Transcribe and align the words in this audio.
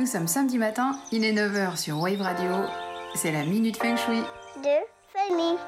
Nous 0.00 0.06
sommes 0.06 0.28
samedi 0.28 0.56
matin, 0.56 0.98
il 1.12 1.24
est 1.24 1.34
9h 1.34 1.76
sur 1.76 2.00
Wave 2.00 2.22
Radio. 2.22 2.50
C'est 3.14 3.32
la 3.32 3.44
Minute 3.44 3.76
Feng 3.76 3.98
Shui. 3.98 4.22
de 4.62 4.78
Fanny. 5.12 5.58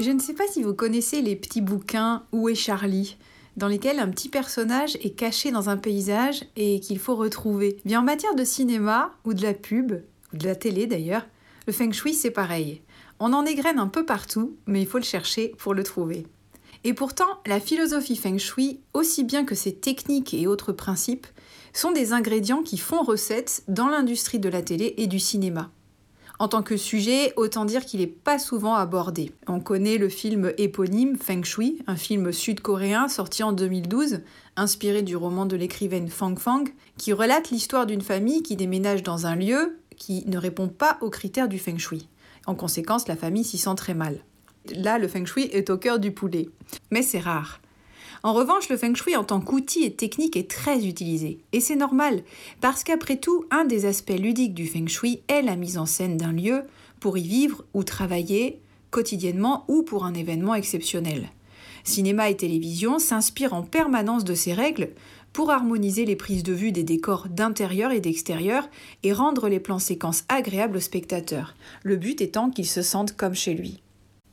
Je 0.00 0.10
ne 0.10 0.18
sais 0.18 0.32
pas 0.32 0.46
si 0.46 0.62
vous 0.62 0.72
connaissez 0.72 1.20
les 1.20 1.36
petits 1.36 1.60
bouquins 1.60 2.22
Où 2.32 2.48
est 2.48 2.54
Charlie 2.54 3.18
dans 3.58 3.68
lesquels 3.68 3.98
un 3.98 4.08
petit 4.08 4.30
personnage 4.30 4.96
est 5.02 5.14
caché 5.14 5.50
dans 5.50 5.68
un 5.68 5.76
paysage 5.76 6.46
et 6.56 6.80
qu'il 6.80 6.98
faut 6.98 7.14
retrouver. 7.14 7.76
Bien 7.84 8.00
en 8.00 8.04
matière 8.04 8.34
de 8.34 8.44
cinéma 8.44 9.12
ou 9.26 9.34
de 9.34 9.42
la 9.42 9.52
pub, 9.52 10.00
ou 10.32 10.36
de 10.38 10.46
la 10.46 10.54
télé 10.54 10.86
d'ailleurs, 10.86 11.26
le 11.66 11.74
feng 11.74 11.92
shui 11.92 12.14
c'est 12.14 12.30
pareil. 12.30 12.80
On 13.20 13.32
en 13.32 13.44
égrène 13.44 13.78
un 13.78 13.88
peu 13.88 14.04
partout, 14.06 14.56
mais 14.66 14.80
il 14.80 14.86
faut 14.86 14.98
le 14.98 15.04
chercher 15.04 15.54
pour 15.58 15.74
le 15.74 15.82
trouver. 15.82 16.26
Et 16.84 16.94
pourtant, 16.94 17.40
la 17.46 17.58
philosophie 17.58 18.16
feng 18.16 18.38
shui, 18.38 18.80
aussi 18.94 19.24
bien 19.24 19.44
que 19.44 19.56
ses 19.56 19.74
techniques 19.74 20.34
et 20.34 20.46
autres 20.46 20.72
principes, 20.72 21.26
sont 21.72 21.90
des 21.90 22.12
ingrédients 22.12 22.62
qui 22.62 22.78
font 22.78 23.02
recette 23.02 23.64
dans 23.66 23.88
l'industrie 23.88 24.38
de 24.38 24.48
la 24.48 24.62
télé 24.62 24.94
et 24.96 25.06
du 25.06 25.18
cinéma. 25.18 25.70
En 26.40 26.46
tant 26.46 26.62
que 26.62 26.76
sujet, 26.76 27.32
autant 27.34 27.64
dire 27.64 27.84
qu'il 27.84 27.98
n'est 27.98 28.06
pas 28.06 28.38
souvent 28.38 28.76
abordé. 28.76 29.32
On 29.48 29.58
connaît 29.58 29.98
le 29.98 30.08
film 30.08 30.52
éponyme 30.56 31.16
Feng 31.16 31.42
Shui, 31.42 31.82
un 31.88 31.96
film 31.96 32.32
sud-coréen 32.32 33.08
sorti 33.08 33.42
en 33.42 33.52
2012, 33.52 34.20
inspiré 34.54 35.02
du 35.02 35.16
roman 35.16 35.46
de 35.46 35.56
l'écrivaine 35.56 36.08
Fang 36.08 36.36
Fang, 36.36 36.64
qui 36.96 37.12
relate 37.12 37.50
l'histoire 37.50 37.86
d'une 37.86 38.02
famille 38.02 38.44
qui 38.44 38.54
déménage 38.54 39.02
dans 39.02 39.26
un 39.26 39.34
lieu 39.34 39.80
qui 39.96 40.24
ne 40.28 40.38
répond 40.38 40.68
pas 40.68 40.98
aux 41.00 41.10
critères 41.10 41.48
du 41.48 41.58
Feng 41.58 41.78
Shui. 41.78 42.08
En 42.48 42.54
conséquence, 42.54 43.08
la 43.08 43.16
famille 43.16 43.44
s'y 43.44 43.58
sent 43.58 43.74
très 43.76 43.92
mal. 43.92 44.20
Là, 44.74 44.98
le 44.98 45.06
Feng 45.06 45.26
Shui 45.26 45.50
est 45.52 45.68
au 45.68 45.76
cœur 45.76 45.98
du 45.98 46.12
poulet. 46.12 46.48
Mais 46.90 47.02
c'est 47.02 47.18
rare. 47.18 47.60
En 48.22 48.32
revanche, 48.32 48.70
le 48.70 48.78
feng 48.78 48.94
shui 48.94 49.14
en 49.16 49.22
tant 49.22 49.40
qu'outil 49.40 49.84
et 49.84 49.92
technique 49.92 50.34
est 50.34 50.50
très 50.50 50.86
utilisé. 50.86 51.38
Et 51.52 51.60
c'est 51.60 51.76
normal, 51.76 52.22
parce 52.62 52.82
qu'après 52.82 53.18
tout, 53.18 53.44
un 53.50 53.64
des 53.64 53.84
aspects 53.84 54.18
ludiques 54.18 54.54
du 54.54 54.66
feng 54.66 54.88
shui 54.88 55.20
est 55.28 55.42
la 55.42 55.56
mise 55.56 55.76
en 55.76 55.86
scène 55.86 56.16
d'un 56.16 56.32
lieu 56.32 56.62
pour 57.00 57.18
y 57.18 57.22
vivre 57.22 57.64
ou 57.74 57.84
travailler 57.84 58.60
quotidiennement 58.90 59.64
ou 59.68 59.82
pour 59.82 60.04
un 60.04 60.14
événement 60.14 60.54
exceptionnel. 60.54 61.28
Cinéma 61.84 62.28
et 62.28 62.36
télévision 62.36 62.98
s'inspirent 62.98 63.54
en 63.54 63.62
permanence 63.62 64.24
de 64.24 64.34
ces 64.34 64.52
règles 64.52 64.90
pour 65.38 65.52
harmoniser 65.52 66.04
les 66.04 66.16
prises 66.16 66.42
de 66.42 66.52
vue 66.52 66.72
des 66.72 66.82
décors 66.82 67.28
d'intérieur 67.28 67.92
et 67.92 68.00
d'extérieur 68.00 68.68
et 69.04 69.12
rendre 69.12 69.48
les 69.48 69.60
plans 69.60 69.78
séquences 69.78 70.24
agréables 70.28 70.78
aux 70.78 70.80
spectateurs, 70.80 71.54
le 71.84 71.94
but 71.94 72.20
étant 72.20 72.50
qu'ils 72.50 72.66
se 72.66 72.82
sentent 72.82 73.16
comme 73.16 73.36
chez 73.36 73.54
lui. 73.54 73.80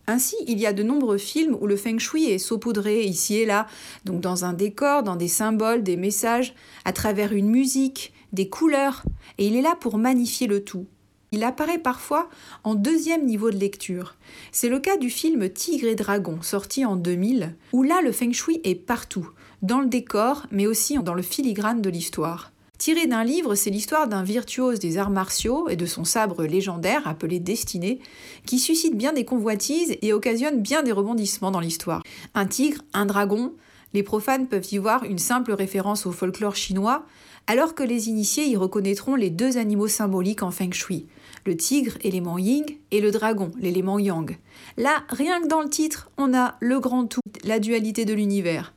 Ainsi, 0.08 0.36
il 0.48 0.58
y 0.58 0.66
a 0.66 0.74
de 0.74 0.82
nombreux 0.82 1.20
films 1.20 1.56
où 1.62 1.68
le 1.68 1.78
feng 1.78 2.00
shui 2.00 2.32
est 2.32 2.40
saupoudré 2.40 3.04
ici 3.04 3.36
et 3.36 3.46
là, 3.46 3.68
donc 4.06 4.20
dans 4.20 4.46
un 4.46 4.54
décor, 4.54 5.04
dans 5.04 5.16
des 5.16 5.28
symboles, 5.28 5.84
des 5.84 5.96
messages, 5.96 6.56
à 6.86 6.92
travers 6.92 7.34
une 7.34 7.52
musique, 7.52 8.12
des 8.34 8.50
couleurs, 8.50 9.04
et 9.38 9.46
il 9.46 9.56
est 9.56 9.62
là 9.62 9.76
pour 9.80 10.00
magnifier 10.00 10.48
le 10.48 10.64
tout. 10.64 10.88
Il 11.32 11.44
apparaît 11.44 11.78
parfois 11.78 12.30
en 12.64 12.74
deuxième 12.74 13.28
niveau 13.28 13.52
de 13.52 13.58
lecture. 13.58 14.16
C'est 14.52 14.70
le 14.70 14.80
cas 14.80 14.98
du 14.98 15.12
film 15.12 15.50
Tigre 15.50 15.88
et 15.88 15.96
Dragon, 15.96 16.42
sorti 16.42 16.84
en 16.84 16.96
2000, 16.96 17.56
où 17.74 17.84
là 17.84 18.02
le 18.02 18.12
feng 18.12 18.32
shui 18.32 18.60
est 18.64 18.74
partout, 18.74 19.30
dans 19.66 19.82
le 19.82 19.88
décor, 19.88 20.46
mais 20.52 20.68
aussi 20.68 20.98
dans 21.00 21.14
le 21.14 21.22
filigrane 21.22 21.82
de 21.82 21.90
l'histoire. 21.90 22.52
Tiré 22.78 23.08
d'un 23.08 23.24
livre, 23.24 23.56
c'est 23.56 23.70
l'histoire 23.70 24.08
d'un 24.08 24.22
virtuose 24.22 24.80
des 24.80 24.98
arts 24.98 25.10
martiaux 25.10 25.70
et 25.70 25.76
de 25.76 25.86
son 25.86 26.04
sabre 26.04 26.44
légendaire 26.44 27.08
appelé 27.08 27.40
Destiné, 27.40 28.00
qui 28.46 28.60
suscite 28.60 28.96
bien 28.96 29.14
des 29.14 29.26
convoitises 29.26 29.96
et 30.02 30.14
occasionne 30.14 30.62
bien 30.62 30.84
des 30.84 30.92
rebondissements 30.92 31.52
dans 31.52 31.62
l'histoire. 31.62 32.04
Un 32.36 32.46
tigre, 32.46 32.82
un 32.94 33.06
dragon, 33.06 33.54
les 33.94 34.04
profanes 34.04 34.48
peuvent 34.48 34.68
y 34.72 34.78
voir 34.78 35.04
une 35.04 35.18
simple 35.18 35.54
référence 35.54 36.06
au 36.06 36.12
folklore 36.12 36.56
chinois, 36.56 37.06
alors 37.48 37.76
que 37.76 37.84
les 37.84 38.10
initiés 38.10 38.46
y 38.46 38.58
reconnaîtront 38.58 39.16
les 39.16 39.30
deux 39.30 39.58
animaux 39.58 39.88
symboliques 39.88 40.44
en 40.44 40.52
feng 40.52 40.74
shui, 40.74 41.08
le 41.46 41.56
tigre, 41.56 41.94
élément 42.02 42.38
yin, 42.38 42.66
et 42.92 43.02
le 43.02 43.12
dragon, 43.12 43.52
l'élément 43.58 43.98
yang. 43.98 44.38
Là, 44.78 45.04
rien 45.10 45.42
que 45.42 45.48
dans 45.48 45.62
le 45.62 45.70
titre, 45.70 46.12
on 46.18 46.36
a 46.36 46.56
le 46.60 46.80
grand 46.80 47.06
tout, 47.06 47.22
la 47.44 47.60
dualité 47.60 48.06
de 48.06 48.14
l'univers. 48.14 48.75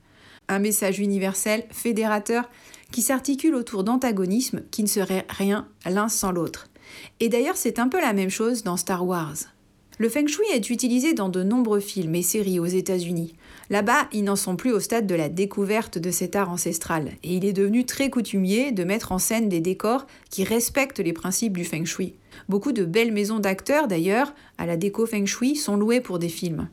Un 0.49 0.59
message 0.59 0.99
universel, 0.99 1.65
fédérateur, 1.71 2.49
qui 2.91 3.03
s'articule 3.03 3.55
autour 3.55 3.85
d'antagonismes 3.85 4.63
qui 4.71 4.83
ne 4.83 4.89
seraient 4.89 5.27
rien 5.29 5.69
l'un 5.85 6.09
sans 6.09 6.33
l'autre. 6.33 6.69
Et 7.21 7.29
d'ailleurs, 7.29 7.57
c'est 7.57 7.79
un 7.79 7.89
peu 7.89 8.01
la 8.01 8.15
même 8.15 8.31
chose 8.31 8.63
dans 8.63 8.77
Star 8.77 9.07
Wars. 9.07 9.37
Le 10.01 10.09
feng 10.09 10.29
shui 10.29 10.47
est 10.55 10.71
utilisé 10.71 11.13
dans 11.13 11.29
de 11.29 11.43
nombreux 11.43 11.81
films 11.81 12.15
et 12.15 12.23
séries 12.23 12.61
aux 12.61 12.67
États-Unis. 12.67 13.35
Là-bas, 13.69 14.09
ils 14.13 14.23
n'en 14.23 14.37
sont 14.37 14.55
plus 14.55 14.71
au 14.71 14.79
stade 14.79 15.09
de 15.09 15.17
la 15.17 15.29
découverte 15.29 15.99
de 15.99 16.13
cet 16.13 16.37
art 16.37 16.51
ancestral, 16.51 17.11
et 17.25 17.35
il 17.35 17.45
est 17.45 17.53
devenu 17.53 17.85
très 17.85 18.09
coutumier 18.09 18.71
de 18.71 18.85
mettre 18.85 19.11
en 19.11 19.19
scène 19.19 19.49
des 19.49 19.61
décors 19.61 20.07
qui 20.31 20.45
respectent 20.45 21.01
les 21.01 21.13
principes 21.13 21.57
du 21.57 21.65
feng 21.65 21.85
shui. 21.85 22.15
Beaucoup 22.49 22.71
de 22.71 22.85
belles 22.85 23.13
maisons 23.13 23.41
d'acteurs, 23.41 23.89
d'ailleurs, 23.89 24.33
à 24.57 24.67
la 24.67 24.77
déco 24.77 25.05
feng 25.05 25.27
shui, 25.27 25.57
sont 25.57 25.77
louées 25.77 26.01
pour 26.01 26.21
des 26.21 26.29
films. 26.29 26.69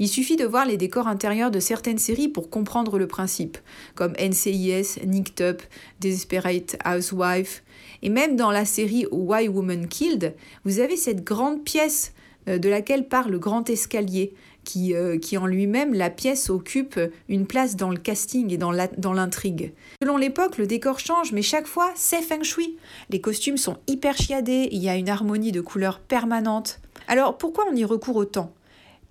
Il 0.00 0.08
suffit 0.08 0.34
de 0.34 0.44
voir 0.44 0.66
les 0.66 0.76
décors 0.76 1.06
intérieurs 1.06 1.52
de 1.52 1.60
certaines 1.60 1.98
séries 1.98 2.26
pour 2.26 2.50
comprendre 2.50 2.98
le 2.98 3.06
principe, 3.06 3.58
comme 3.94 4.12
NCIS, 4.18 5.06
Nicked 5.06 5.40
Up, 5.40 5.62
Desperate 6.00 6.76
Housewife, 6.84 7.62
et 8.02 8.08
même 8.08 8.34
dans 8.34 8.50
la 8.50 8.64
série 8.64 9.06
Why 9.12 9.46
Woman 9.46 9.86
Killed, 9.86 10.34
vous 10.64 10.80
avez 10.80 10.96
cette 10.96 11.22
grande 11.22 11.62
pièce 11.62 12.12
euh, 12.48 12.58
de 12.58 12.68
laquelle 12.68 13.06
parle 13.06 13.30
le 13.30 13.38
grand 13.38 13.70
escalier, 13.70 14.34
qui, 14.64 14.94
euh, 14.94 15.16
qui 15.16 15.36
en 15.36 15.46
lui-même, 15.46 15.94
la 15.94 16.10
pièce 16.10 16.50
occupe 16.50 16.98
une 17.28 17.46
place 17.46 17.76
dans 17.76 17.90
le 17.90 17.98
casting 17.98 18.52
et 18.52 18.58
dans 18.58 19.12
l'intrigue. 19.12 19.74
Selon 20.02 20.16
l'époque, 20.16 20.58
le 20.58 20.66
décor 20.66 20.98
change, 20.98 21.30
mais 21.30 21.42
chaque 21.42 21.68
fois, 21.68 21.92
c'est 21.94 22.22
feng 22.22 22.42
shui. 22.42 22.78
Les 23.10 23.20
costumes 23.20 23.58
sont 23.58 23.76
hyper 23.86 24.16
chiadés, 24.16 24.68
il 24.72 24.82
y 24.82 24.88
a 24.88 24.96
une 24.96 25.08
harmonie 25.08 25.52
de 25.52 25.60
couleurs 25.60 26.00
permanente. 26.00 26.80
Alors 27.06 27.38
pourquoi 27.38 27.66
on 27.70 27.76
y 27.76 27.84
recourt 27.84 28.16
autant? 28.16 28.52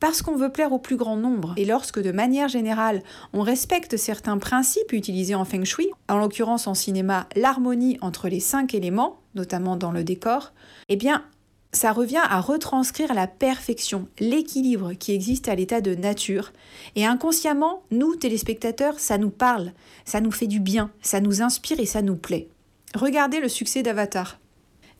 Parce 0.04 0.22
qu'on 0.22 0.36
veut 0.36 0.52
plaire 0.52 0.74
au 0.74 0.80
plus 0.80 0.98
grand 0.98 1.16
nombre. 1.16 1.54
Et 1.56 1.64
lorsque 1.64 2.02
de 2.02 2.12
manière 2.12 2.50
générale, 2.50 3.04
on 3.32 3.40
respecte 3.40 3.96
certains 3.96 4.38
principes 4.38 4.92
utilisés 4.92 5.34
en 5.34 5.46
feng 5.46 5.64
shui, 5.64 5.88
en 6.10 6.18
l'occurrence 6.18 6.68
en 6.68 6.74
cinéma, 6.74 7.26
l'harmonie 7.38 7.98
entre 8.02 8.28
les 8.28 8.42
cinq 8.42 8.74
éléments, 8.74 9.22
notamment 9.34 9.78
dans 9.78 9.94
le 9.94 10.04
décor, 10.04 10.52
eh 10.90 10.98
bien, 10.98 11.24
ça 11.72 11.94
revient 11.94 12.22
à 12.22 12.42
retranscrire 12.42 13.14
la 13.14 13.28
perfection, 13.28 14.10
l'équilibre 14.20 14.92
qui 14.92 15.14
existe 15.14 15.48
à 15.48 15.56
l'état 15.56 15.80
de 15.80 15.96
nature. 15.96 16.52
Et 16.98 17.06
inconsciemment, 17.06 17.84
nous, 17.90 18.18
téléspectateurs, 18.18 19.00
ça 19.00 19.18
nous 19.18 19.30
parle, 19.30 19.72
ça 20.04 20.20
nous 20.20 20.32
fait 20.32 20.48
du 20.48 20.60
bien, 20.60 20.92
ça 21.02 21.22
nous 21.22 21.42
inspire 21.42 21.80
et 21.80 21.86
ça 21.86 22.02
nous 22.02 22.18
plaît. 22.18 22.50
Regardez 22.94 23.40
le 23.40 23.48
succès 23.48 23.84
d'Avatar. 23.84 24.38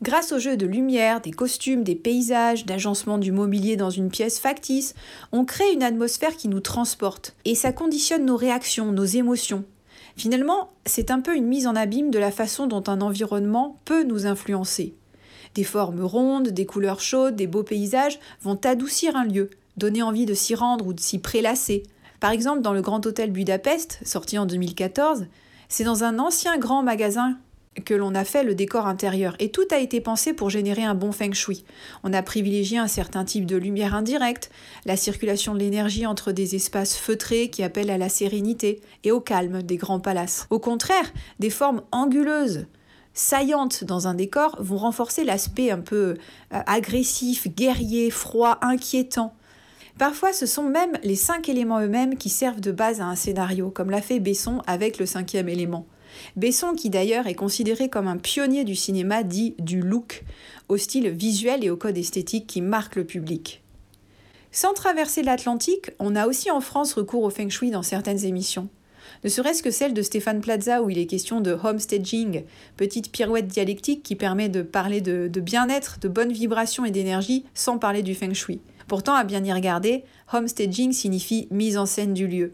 Grâce 0.02 0.32
au 0.32 0.38
jeu 0.38 0.56
de 0.56 0.66
lumière, 0.66 1.20
des 1.20 1.30
costumes, 1.30 1.84
des 1.84 1.94
paysages, 1.94 2.66
d'agencement 2.66 3.16
du 3.16 3.32
mobilier 3.32 3.76
dans 3.76 3.90
une 3.90 4.10
pièce 4.10 4.38
factice, 4.38 4.94
on 5.32 5.44
crée 5.44 5.72
une 5.72 5.84
atmosphère 5.84 6.36
qui 6.36 6.48
nous 6.48 6.60
transporte 6.60 7.36
et 7.44 7.54
ça 7.54 7.72
conditionne 7.72 8.24
nos 8.24 8.36
réactions, 8.36 8.92
nos 8.92 9.04
émotions. 9.04 9.64
Finalement, 10.16 10.72
c'est 10.84 11.10
un 11.10 11.20
peu 11.20 11.36
une 11.36 11.46
mise 11.46 11.66
en 11.66 11.76
abîme 11.76 12.10
de 12.10 12.18
la 12.18 12.30
façon 12.30 12.66
dont 12.66 12.84
un 12.86 13.00
environnement 13.00 13.78
peut 13.84 14.02
nous 14.02 14.26
influencer. 14.26 14.94
Des 15.54 15.64
formes 15.64 16.02
rondes, 16.02 16.48
des 16.48 16.66
couleurs 16.66 17.00
chaudes, 17.00 17.36
des 17.36 17.46
beaux 17.46 17.62
paysages 17.62 18.18
vont 18.42 18.58
adoucir 18.64 19.16
un 19.16 19.24
lieu, 19.24 19.50
donner 19.76 20.02
envie 20.02 20.26
de 20.26 20.34
s'y 20.34 20.54
rendre 20.54 20.86
ou 20.86 20.92
de 20.92 21.00
s'y 21.00 21.20
prélasser. 21.20 21.84
Par 22.18 22.32
exemple, 22.32 22.62
dans 22.62 22.72
le 22.72 22.82
Grand 22.82 23.04
Hôtel 23.06 23.30
Budapest, 23.30 24.00
sorti 24.04 24.38
en 24.38 24.46
2014, 24.46 25.26
c'est 25.68 25.84
dans 25.84 26.02
un 26.04 26.18
ancien 26.18 26.58
grand 26.58 26.82
magasin 26.82 27.38
que 27.84 27.94
l'on 27.94 28.14
a 28.14 28.24
fait 28.24 28.44
le 28.44 28.54
décor 28.54 28.86
intérieur 28.86 29.34
et 29.38 29.50
tout 29.50 29.66
a 29.70 29.78
été 29.78 30.00
pensé 30.00 30.32
pour 30.32 30.50
générer 30.50 30.84
un 30.84 30.94
bon 30.94 31.12
feng 31.12 31.32
shui. 31.32 31.64
On 32.02 32.12
a 32.12 32.22
privilégié 32.22 32.78
un 32.78 32.88
certain 32.88 33.24
type 33.24 33.46
de 33.46 33.56
lumière 33.56 33.94
indirecte, 33.94 34.50
la 34.84 34.96
circulation 34.96 35.54
de 35.54 35.58
l'énergie 35.58 36.06
entre 36.06 36.32
des 36.32 36.54
espaces 36.54 36.96
feutrés 36.96 37.50
qui 37.50 37.62
appellent 37.62 37.90
à 37.90 37.98
la 37.98 38.08
sérénité 38.08 38.80
et 39.02 39.10
au 39.10 39.20
calme 39.20 39.62
des 39.62 39.76
grands 39.76 40.00
palaces. 40.00 40.46
Au 40.50 40.58
contraire, 40.58 41.12
des 41.38 41.50
formes 41.50 41.82
anguleuses, 41.92 42.66
saillantes 43.14 43.84
dans 43.84 44.08
un 44.08 44.14
décor 44.14 44.56
vont 44.58 44.76
renforcer 44.76 45.24
l'aspect 45.24 45.70
un 45.70 45.80
peu 45.80 46.16
euh, 46.52 46.60
agressif, 46.66 47.48
guerrier, 47.48 48.10
froid, 48.10 48.58
inquiétant. 48.60 49.34
Parfois, 49.98 50.32
ce 50.32 50.46
sont 50.46 50.64
même 50.64 50.98
les 51.04 51.14
cinq 51.14 51.48
éléments 51.48 51.80
eux-mêmes 51.80 52.16
qui 52.16 52.28
servent 52.28 52.60
de 52.60 52.72
base 52.72 53.00
à 53.00 53.04
un 53.04 53.14
scénario, 53.14 53.70
comme 53.70 53.90
l'a 53.90 54.02
fait 54.02 54.18
Besson 54.18 54.60
avec 54.66 54.98
le 54.98 55.06
cinquième 55.06 55.48
élément. 55.48 55.86
Besson, 56.36 56.74
qui 56.74 56.90
d'ailleurs 56.90 57.26
est 57.26 57.34
considéré 57.34 57.88
comme 57.88 58.08
un 58.08 58.16
pionnier 58.16 58.64
du 58.64 58.74
cinéma 58.74 59.22
dit 59.22 59.54
du 59.58 59.80
look, 59.80 60.24
au 60.68 60.76
style 60.76 61.08
visuel 61.08 61.64
et 61.64 61.70
au 61.70 61.76
code 61.76 61.98
esthétique 61.98 62.46
qui 62.46 62.60
marque 62.60 62.96
le 62.96 63.04
public. 63.04 63.62
Sans 64.52 64.72
traverser 64.72 65.22
l'Atlantique, 65.22 65.90
on 65.98 66.14
a 66.14 66.26
aussi 66.28 66.50
en 66.50 66.60
France 66.60 66.92
recours 66.92 67.24
au 67.24 67.30
feng 67.30 67.48
shui 67.48 67.70
dans 67.70 67.82
certaines 67.82 68.24
émissions. 68.24 68.68
Ne 69.24 69.28
serait-ce 69.28 69.62
que 69.62 69.70
celle 69.70 69.94
de 69.94 70.02
Stéphane 70.02 70.40
Plaza 70.40 70.82
où 70.82 70.90
il 70.90 70.98
est 70.98 71.06
question 71.06 71.40
de 71.40 71.56
homestaging, 71.60 72.44
petite 72.76 73.10
pirouette 73.10 73.48
dialectique 73.48 74.02
qui 74.02 74.16
permet 74.16 74.48
de 74.48 74.62
parler 74.62 75.00
de, 75.00 75.28
bien-être, 75.40 75.98
de 76.00 76.08
bonnes 76.08 76.32
vibrations 76.32 76.84
et 76.84 76.90
d'énergie 76.90 77.44
sans 77.54 77.78
parler 77.78 78.02
du 78.02 78.14
feng 78.14 78.34
shui. 78.34 78.60
Pourtant, 78.86 79.14
à 79.14 79.24
bien 79.24 79.42
y 79.42 79.52
regarder, 79.52 80.04
homestaging 80.32 80.92
signifie 80.92 81.48
mise 81.50 81.78
en 81.78 81.86
scène 81.86 82.14
du 82.14 82.28
lieu. 82.28 82.52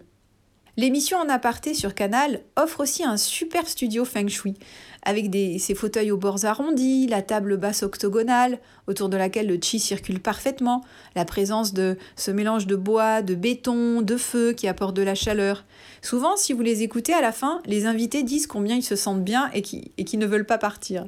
L'émission 0.77 1.19
En 1.19 1.29
aparté 1.29 1.75
sur 1.75 1.95
Canal 1.95 2.41
offre 2.57 2.81
aussi 2.81 3.05
un 3.05 3.17
super 3.17 3.67
studio 3.69 4.05
feng 4.05 4.29
shui, 4.29 4.55
avec 5.03 5.35
ses 5.59 5.75
fauteuils 5.75 6.13
aux 6.13 6.17
bords 6.17 6.45
arrondis, 6.45 7.09
la 7.09 7.23
table 7.23 7.57
basse 7.57 7.83
octogonale, 7.83 8.61
autour 8.87 9.09
de 9.09 9.17
laquelle 9.17 9.49
le 9.49 9.59
chi 9.61 9.81
circule 9.81 10.21
parfaitement, 10.21 10.85
la 11.17 11.25
présence 11.25 11.75
de 11.75 11.99
ce 12.15 12.31
mélange 12.31 12.67
de 12.67 12.77
bois, 12.77 13.21
de 13.21 13.35
béton, 13.35 14.01
de 14.01 14.17
feu 14.17 14.53
qui 14.53 14.69
apporte 14.69 14.95
de 14.95 15.03
la 15.03 15.17
chaleur. 15.17 15.65
Souvent, 16.03 16.37
si 16.37 16.53
vous 16.53 16.63
les 16.63 16.83
écoutez 16.83 17.15
à 17.15 17.21
la 17.21 17.33
fin, 17.33 17.61
les 17.67 17.87
invités 17.87 18.23
disent 18.23 18.47
combien 18.47 18.77
ils 18.77 18.85
se 18.85 18.97
sentent 18.97 19.25
bien 19.25 19.51
et 19.53 19.63
qu'ils 19.63 20.19
ne 20.19 20.27
veulent 20.27 20.47
pas 20.47 20.59
partir. 20.59 21.07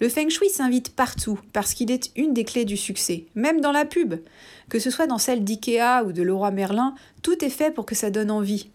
Le 0.00 0.08
feng 0.10 0.28
shui 0.28 0.50
s'invite 0.50 0.94
partout 0.94 1.40
parce 1.52 1.72
qu'il 1.72 1.90
est 1.90 2.10
une 2.16 2.34
des 2.34 2.44
clés 2.44 2.66
du 2.66 2.76
succès, 2.76 3.26
même 3.34 3.60
dans 3.60 3.72
la 3.72 3.84
pub. 3.84 4.14
Que 4.68 4.78
ce 4.78 4.90
soit 4.90 5.06
dans 5.06 5.18
celle 5.18 5.42
d'IKEA 5.42 6.04
ou 6.04 6.12
de 6.12 6.22
Leroy 6.22 6.50
Merlin, 6.50 6.94
tout 7.22 7.42
est 7.44 7.50
fait 7.50 7.70
pour 7.70 7.86
que 7.86 7.94
ça 7.94 8.10
donne 8.10 8.30
envie. 8.30 8.68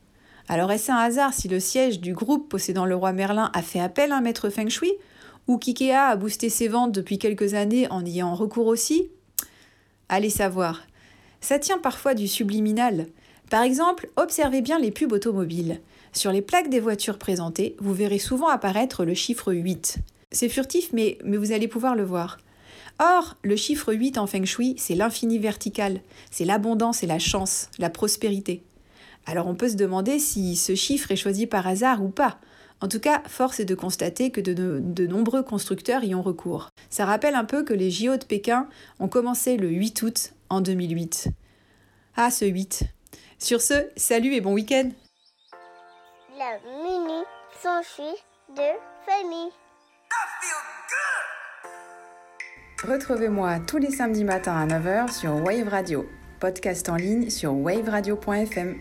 Alors 0.52 0.70
est-ce 0.74 0.92
un 0.92 0.98
hasard 0.98 1.34
si 1.34 1.48
le 1.48 1.62
siège 1.62 2.02
du 2.02 2.14
groupe 2.14 2.50
possédant 2.50 2.84
le 2.84 2.94
roi 2.94 3.14
Merlin 3.14 3.50
a 3.54 3.62
fait 3.62 3.80
appel 3.80 4.12
à 4.12 4.18
un 4.18 4.22
maître 4.22 4.50
feng 4.50 4.68
shui 4.68 4.92
Ou 5.48 5.58
qu'IKEA 5.58 6.10
a 6.10 6.16
boosté 6.18 6.50
ses 6.50 6.68
ventes 6.68 6.92
depuis 6.92 7.18
quelques 7.18 7.54
années 7.54 7.90
en 7.90 8.04
y 8.04 8.16
ayant 8.16 8.36
recours 8.36 8.68
aussi? 8.68 9.08
Allez 10.10 10.30
savoir. 10.30 10.82
Ça 11.40 11.58
tient 11.58 11.78
parfois 11.78 12.16
du 12.16 12.28
subliminal. 12.28 13.06
Par 13.50 13.64
exemple, 13.64 14.10
observez 14.18 14.60
bien 14.60 14.78
les 14.78 14.92
pubs 14.92 15.14
automobiles. 15.14 15.80
Sur 16.12 16.34
les 16.34 16.42
plaques 16.42 16.70
des 16.70 16.82
voitures 16.82 17.18
présentées, 17.18 17.78
vous 17.80 17.94
verrez 17.94 18.20
souvent 18.20 18.50
apparaître 18.50 19.06
le 19.06 19.14
chiffre 19.14 19.54
8. 19.54 20.00
C'est 20.34 20.50
furtif, 20.50 20.92
mais, 20.92 21.18
mais 21.24 21.38
vous 21.38 21.54
allez 21.54 21.70
pouvoir 21.70 21.96
le 21.96 22.04
voir. 22.04 22.40
Or, 23.00 23.38
le 23.42 23.56
chiffre 23.56 23.94
8 23.94 24.18
en 24.18 24.28
feng 24.28 24.44
shui, 24.44 24.76
c'est 24.78 24.96
l'infini 24.96 25.40
vertical, 25.40 26.02
c'est 26.30 26.44
l'abondance 26.44 27.04
et 27.04 27.08
la 27.08 27.20
chance, 27.20 27.70
la 27.80 27.90
prospérité. 27.90 28.64
Alors 29.26 29.48
on 29.48 29.56
peut 29.56 29.70
se 29.70 29.76
demander 29.76 30.20
si 30.20 30.56
ce 30.56 30.76
chiffre 30.76 31.12
est 31.12 31.16
choisi 31.16 31.48
par 31.48 31.68
hasard 31.68 32.04
ou 32.04 32.10
pas. 32.10 32.40
En 32.82 32.88
tout 32.88 33.00
cas, 33.00 33.22
force 33.28 33.60
est 33.60 33.66
de 33.66 33.76
constater 33.76 34.32
que 34.32 34.42
de, 34.42 35.06
nombreux 35.06 35.44
constructeurs 35.44 36.04
y 36.04 36.16
ont 36.16 36.24
recours. 36.24 36.70
Ça 36.90 37.06
rappelle 37.06 37.36
un 37.36 37.46
peu 37.46 37.64
que 37.64 37.74
les 37.74 37.92
JO 37.92 38.18
de 38.18 38.26
Pékin 38.26 38.68
ont 39.00 39.08
commencé 39.08 39.56
le 39.56 39.70
8 39.70 40.02
août 40.02 40.34
en 40.50 40.62
2008. 40.62 41.28
Ah, 42.16 42.32
ce 42.32 42.46
8. 42.46 42.84
Sur 43.38 43.62
ce, 43.62 43.88
salut 43.96 44.34
et 44.34 44.42
bon 44.42 44.54
week-end 44.54 44.90
La 46.38 46.58
mini 46.84 47.22
de 48.56 48.62
famille. 49.06 49.52
Retrouvez-moi 52.84 53.60
tous 53.68 53.78
les 53.78 53.92
samedis 53.92 54.24
matins 54.24 54.56
à 54.56 54.66
9h 54.66 55.14
sur 55.14 55.36
Wave 55.36 55.68
Radio, 55.68 56.08
podcast 56.40 56.90
en 56.90 56.96
ligne 56.96 57.30
sur 57.30 57.54
waveradio.fm. 57.54 58.80